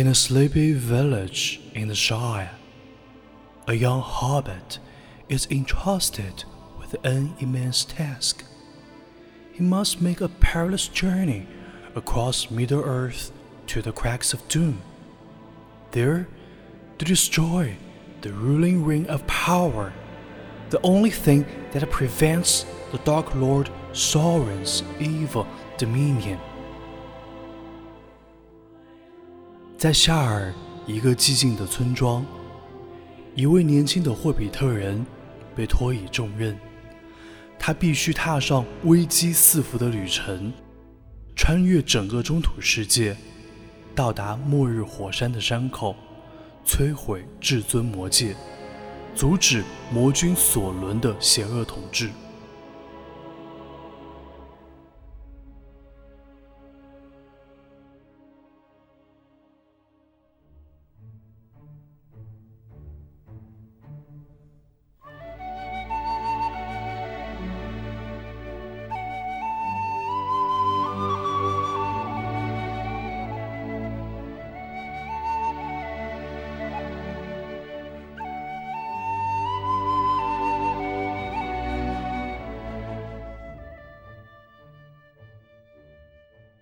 [0.00, 2.52] In a sleepy village in the Shire,
[3.68, 4.78] a young hobbit
[5.28, 6.44] is entrusted
[6.78, 8.42] with an immense task.
[9.52, 11.46] He must make a perilous journey
[11.94, 13.30] across Middle Earth
[13.66, 14.80] to the cracks of doom.
[15.90, 16.28] There,
[16.96, 17.76] to destroy
[18.22, 19.92] the ruling ring of power,
[20.70, 26.40] the only thing that prevents the Dark Lord Sauron's evil dominion.
[29.80, 30.52] 在夏尔
[30.86, 32.22] 一个寂静的村庄，
[33.34, 35.06] 一位年轻的霍比特人
[35.56, 36.54] 被托以重任，
[37.58, 40.52] 他必须踏上危机四伏的旅程，
[41.34, 43.16] 穿越整个中土世界，
[43.94, 45.96] 到达末日火山的山口，
[46.66, 48.36] 摧毁至尊魔戒，
[49.14, 52.10] 阻止魔君索伦的邪恶统治。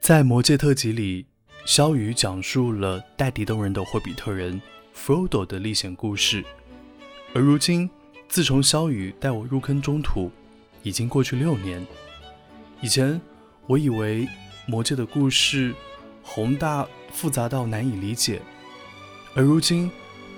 [0.09, 1.27] 在《魔戒特辑》里，
[1.67, 4.59] 萧雨讲述了带敌动人的霍比特人
[4.97, 6.43] Frodo 的历险故事。
[7.35, 7.91] 而如今，
[8.27, 10.31] 自从萧雨带我入坑中土，
[10.83, 11.87] 已经过去六年。
[12.81, 13.21] 以前，
[13.67, 14.27] 我以为
[14.67, 15.75] 魔戒的故事
[16.23, 18.41] 宏大复杂到难以理解，
[19.35, 19.91] 而如今，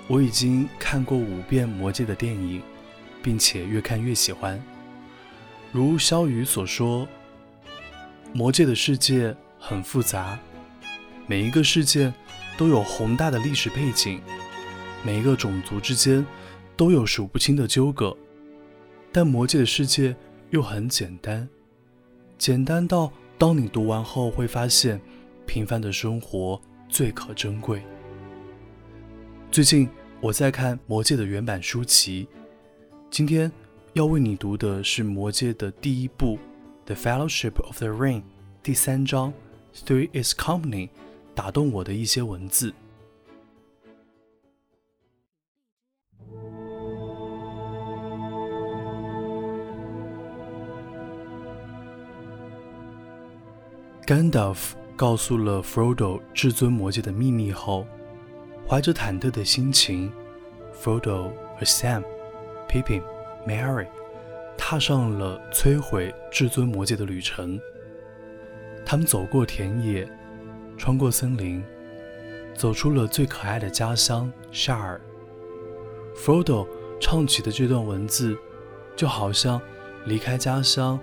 [0.09, 2.61] 我已经看过五遍魔戒的电影，
[3.23, 4.61] 并且越看越喜欢。
[5.71, 7.07] 如萧雨所说，
[8.33, 9.33] 魔戒的世界。
[9.61, 10.39] 很复杂，
[11.27, 12.13] 每一个事件
[12.57, 14.21] 都有宏大的历史背景，
[15.05, 16.27] 每一个种族之间
[16.77, 18.17] 都有数不清的纠葛，
[19.13, 20.17] 但魔界的世界
[20.49, 21.49] 又很简单，
[22.39, 25.01] 简单到当你读完后会发现，
[25.47, 27.83] 平凡的生活最可珍贵。
[29.53, 29.89] 最近
[30.21, 32.27] 我在看《魔戒》的原版书籍，
[33.11, 33.53] 今天
[33.93, 36.37] 要为你读的是《魔戒》的第一部
[36.87, 38.21] 《The Fellowship of the Ring》
[38.63, 39.33] 第三章。
[39.75, 40.91] Through its company，
[41.35, 42.73] 打动我的一些文字。
[54.07, 57.87] Gandalf 告诉了 Frodo 至尊魔戒的秘密后，
[58.69, 60.13] 怀着忐忑的心情
[60.83, 62.03] ，Frodo 和 Sam、
[62.69, 63.03] Pippin、
[63.47, 63.87] Mary
[64.59, 67.61] 踏上了摧毁至尊魔戒的旅程。
[68.91, 70.05] 他们走过田野，
[70.77, 71.63] 穿过森林，
[72.57, 75.01] 走出了最可爱的家乡夏尔。
[76.17, 76.67] Frodo
[77.01, 78.37] 唱起的这段文字，
[78.97, 79.63] 就好像
[80.07, 80.99] 离开家乡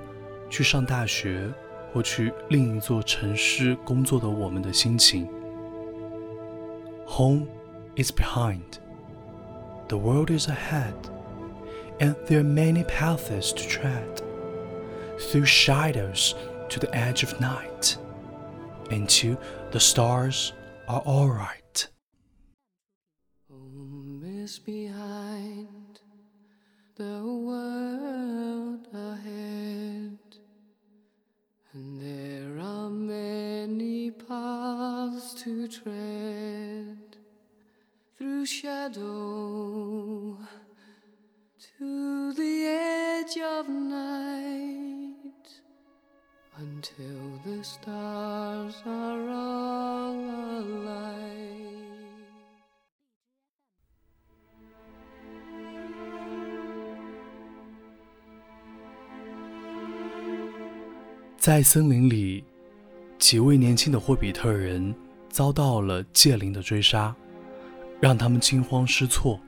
[0.50, 1.50] 去上大学
[1.94, 5.26] 或去另一座城市工作的我们的心情。
[7.06, 7.46] Home
[7.96, 8.82] is behind,
[9.88, 10.92] the world is ahead,
[12.00, 14.22] and there are many paths to tread
[15.18, 16.34] through shadows.
[16.70, 17.98] To the edge of night,
[18.92, 19.38] into
[19.72, 20.54] the stars
[20.88, 21.88] are all right.
[23.50, 26.00] Home is behind,
[26.96, 30.18] the world ahead,
[31.74, 37.18] and there are many paths to tread
[38.18, 39.47] through shadow
[46.78, 50.16] until the stars are all
[50.62, 51.08] alight
[61.40, 62.44] 在森林里，
[63.18, 64.94] 几位年轻的霍比特人
[65.30, 67.16] 遭到了戒灵的追杀，
[68.02, 69.40] 让他们惊慌失措。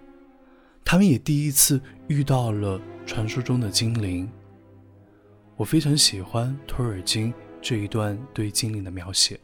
[0.85, 4.31] 他们也第一次遇到了传说中的精灵。
[5.58, 9.38] 我非常喜欢托尔金这一段对精灵的描写。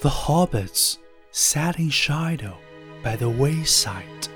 [0.00, 0.96] The hobbits
[1.32, 2.54] sat in shadow
[3.02, 4.28] by the wayside.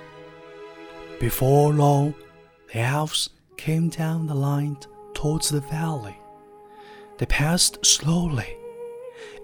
[1.21, 2.15] Before long,
[2.73, 4.77] the elves came down the line
[5.15, 6.17] towards the valley.
[7.19, 8.57] They passed slowly,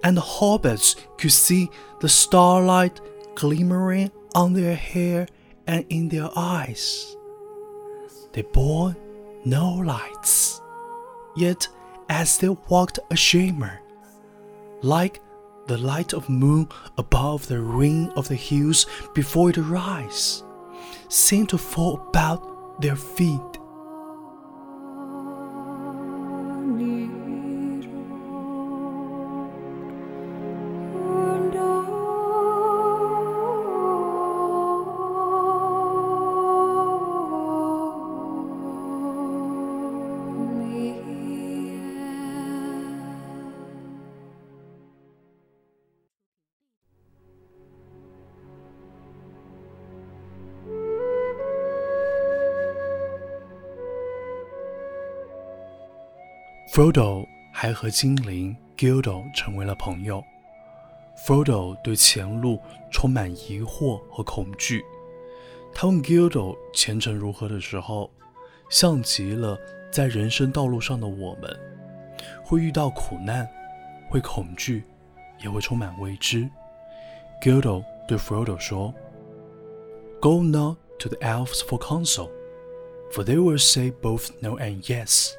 [0.02, 1.68] and the hobbits could see
[2.00, 3.00] the starlight
[3.34, 5.28] glimmering on their hair
[5.66, 7.14] and in their eyes.
[8.33, 8.95] They bore
[9.45, 10.61] no lights,
[11.35, 11.67] yet
[12.09, 13.81] as they walked a shimmer,
[14.81, 15.21] like
[15.67, 16.67] the light of moon
[16.97, 20.43] above the ring of the hills before it rise,
[21.09, 23.50] seemed to fall about their feet.
[56.73, 60.23] Frodo 还和精灵 Gildo 成为了朋友。
[61.17, 64.81] Frodo 对前路充满疑惑和恐惧。
[65.73, 68.09] 他问 Gildo 前程如何的时候，
[68.69, 69.59] 像极了
[69.91, 71.59] 在人生道路上的我们，
[72.45, 73.45] 会遇到苦难，
[74.09, 74.85] 会恐惧，
[75.43, 76.49] 也会充满未知。
[77.41, 78.93] Gildo 对 Frodo 说
[80.21, 82.29] ：“Go not to the elves for counsel,
[83.11, 85.33] for they will say both no and yes.”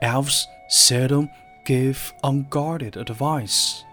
[0.00, 1.30] Elves seldom
[1.64, 3.84] give unguarded advice,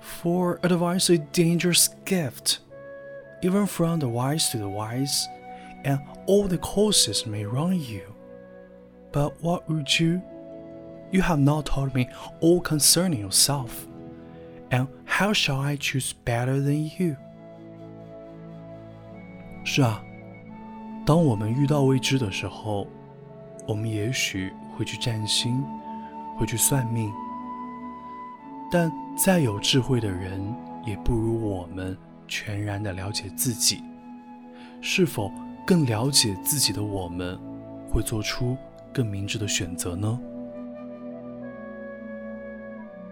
[0.00, 2.60] for advice is a dangerous gift,
[3.42, 5.28] even from the wise to the wise,
[5.84, 8.02] and all the courses may run you.
[9.12, 10.22] But what would you?
[11.12, 12.08] You have not told me
[12.40, 13.86] all concerning yourself,
[14.70, 17.16] and how shall I choose better than you?
[19.64, 20.02] 是啊，
[21.06, 22.86] 当我们遇到未知的时候，
[23.68, 25.61] 我们也许 会去占星，
[26.37, 27.11] 会去算命，
[28.71, 30.55] 但再有智慧的人，
[30.85, 31.97] 也不如我们
[32.29, 33.83] 全然的了解自己。
[34.79, 35.29] 是否
[35.67, 37.37] 更了解自己的我们，
[37.91, 38.55] 会做出
[38.93, 40.17] 更明智的选择呢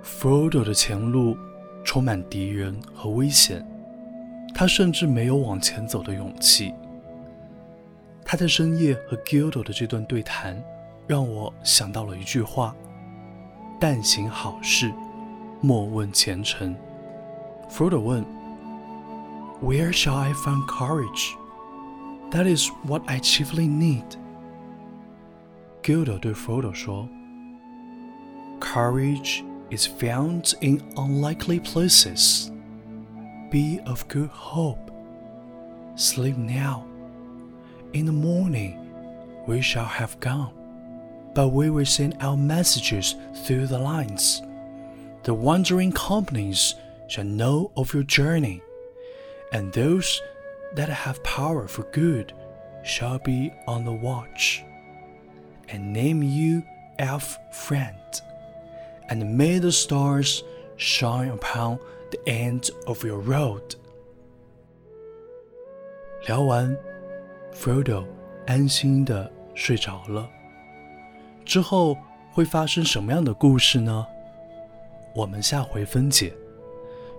[0.02, 1.38] ？Frodo 的前路
[1.84, 3.62] 充满敌人和危险，
[4.56, 6.74] 他甚至没有往前走的勇气。
[8.24, 10.64] 他在深夜和 Gildo 的这段对谈。
[11.07, 14.93] 让我想到了一句话：“但行好事，
[15.61, 16.75] 莫问前程。”
[17.71, 18.25] Frodo 问：“
[19.63, 21.35] Where shall I find courage?
[22.31, 24.05] That is what I chiefly need.”
[25.83, 27.09] Gildo 对 Frodo 说：“
[28.61, 32.51] Courage is found in unlikely places.
[33.51, 34.91] Be of good hope.
[35.97, 36.85] Sleep now.
[37.93, 38.79] In the morning,
[39.47, 40.53] we shall have gone
[41.35, 43.15] but we will send our messages
[43.45, 44.43] through the lines.
[45.23, 46.75] The wandering companies
[47.09, 48.63] shall know of your journey,
[49.53, 50.21] and those
[50.75, 52.33] that have power for good
[52.83, 54.65] shall be on the watch,
[55.69, 56.63] and name you
[56.99, 57.97] elf friend,
[59.09, 60.43] and may the stars
[60.77, 61.79] shine upon
[62.11, 63.77] the end of your road.
[66.27, 66.77] 聊完，
[67.53, 68.07] Frodo
[68.47, 70.29] 安心的睡着了。
[71.48, 71.98] 之后
[72.34, 74.06] 会发生什么样的故事呢？
[75.16, 76.34] 我们下回分解。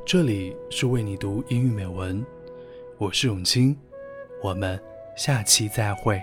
[0.05, 2.25] 这里是为你读英语美文，
[2.99, 3.75] 我是永清，
[4.43, 4.79] 我们
[5.17, 6.23] 下期再会。